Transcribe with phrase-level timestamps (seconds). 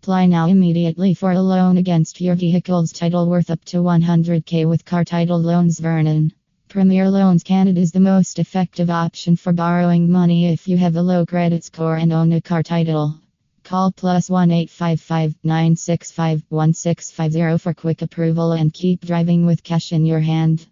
[0.00, 4.84] Apply now immediately for a loan against your vehicle's title worth up to 100k with
[4.84, 6.32] Car Title Loans Vernon.
[6.68, 11.02] Premier Loans Canada is the most effective option for borrowing money if you have a
[11.02, 13.18] low credit score and own a car title.
[13.64, 20.06] Call plus 1 855 965 1650 for quick approval and keep driving with cash in
[20.06, 20.68] your hand.